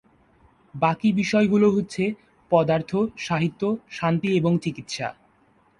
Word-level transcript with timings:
বাকি 0.75 1.09
বিষয়গুলো 1.13 1.67
হচ্ছে 1.71 2.03
পদার্থ, 2.51 2.91
সাহিত্য, 3.17 3.61
শান্তি 3.89 4.29
এবং 4.37 4.51
চিকিৎসা। 4.59 5.07